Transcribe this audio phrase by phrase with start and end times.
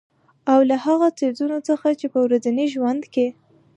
[0.51, 3.27] او له هـغو څـيزونه څـخـه چـې په ورځـني ژونـد کـې